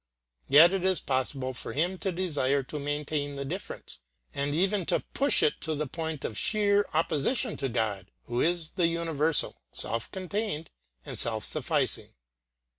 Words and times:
Yet 0.47 0.73
it 0.73 0.83
is 0.83 0.99
possible 0.99 1.53
for 1.53 1.73
him 1.73 1.99
to 1.99 2.11
desire 2.11 2.63
to 2.63 2.79
maintain 2.79 3.35
the 3.35 3.45
difference 3.45 3.99
and 4.33 4.55
even 4.55 4.83
to 4.87 5.01
push 5.13 5.43
it 5.43 5.61
to 5.61 5.75
the 5.75 5.85
point 5.85 6.25
of 6.25 6.35
sheer 6.39 6.87
opposition 6.91 7.55
to 7.57 7.69
God, 7.69 8.09
who 8.23 8.41
is 8.41 8.71
the 8.71 8.87
universal, 8.87 9.61
self 9.71 10.09
contained 10.11 10.71
and 11.05 11.19
self 11.19 11.45
sufficing. 11.45 12.15